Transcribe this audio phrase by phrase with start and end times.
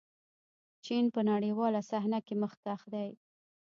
[0.85, 3.09] چین په نړیواله صحنه کې مخکښ دی.